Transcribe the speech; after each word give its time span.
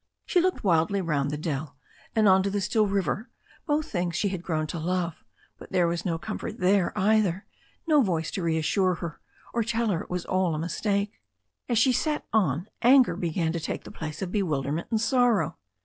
She 0.25 0.41
looked 0.41 0.63
wildly 0.63 0.99
round 0.99 1.29
the 1.29 1.37
dell, 1.37 1.77
and 2.15 2.27
on 2.27 2.41
to 2.41 2.49
the 2.49 2.59
still 2.59 2.87
river, 2.87 3.29
both 3.67 3.91
things 3.91 4.15
she 4.15 4.29
had 4.29 4.41
grown 4.41 4.65
to 4.65 4.79
love, 4.79 5.23
but 5.59 5.71
there 5.71 5.87
was 5.87 6.05
no 6.07 6.17
comfort 6.17 6.57
there 6.57 6.91
either, 6.97 7.45
no 7.85 8.01
voice 8.01 8.31
to 8.31 8.41
reassure 8.41 8.95
her, 8.95 9.21
or 9.53 9.61
tell 9.63 9.89
her 9.89 10.01
it 10.01 10.09
was 10.09 10.25
all 10.25 10.55
a 10.55 10.57
mistake. 10.57 11.21
As 11.69 11.77
she 11.77 11.91
sat 11.93 12.25
on 12.33 12.67
anger 12.81 13.15
began 13.15 13.51
to 13.53 13.59
take 13.59 13.83
the 13.83 13.91
place 13.91 14.23
of 14.23 14.31
bewilderment 14.31 14.87
and 14.89 14.99
sorrow. 14.99 15.57